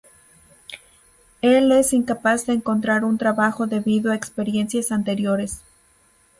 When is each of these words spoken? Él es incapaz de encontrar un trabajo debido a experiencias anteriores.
Él 1.43 1.71
es 1.71 1.93
incapaz 1.93 2.47
de 2.47 2.53
encontrar 2.53 3.05
un 3.05 3.19
trabajo 3.19 3.67
debido 3.67 4.11
a 4.11 4.15
experiencias 4.15 4.91
anteriores. 4.91 5.61